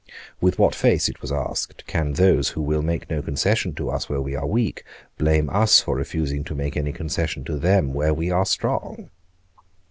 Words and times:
With 0.41 0.57
what 0.57 0.73
face, 0.73 1.07
it 1.09 1.21
was 1.21 1.31
asked, 1.31 1.85
can 1.85 2.13
those 2.13 2.49
who 2.57 2.61
will 2.63 2.81
make 2.81 3.07
no 3.07 3.21
concession 3.21 3.75
to 3.75 3.91
us 3.91 4.09
where 4.09 4.19
we 4.19 4.35
are 4.35 4.47
weak, 4.47 4.83
blame 5.19 5.47
us 5.51 5.79
for 5.79 5.95
refusing 5.95 6.43
to 6.45 6.55
make 6.55 6.75
any 6.75 6.91
concession 6.91 7.43
to 7.43 7.57
them 7.59 7.93
where 7.93 8.11
we 8.11 8.31
are 8.31 8.47
strong? 8.47 9.11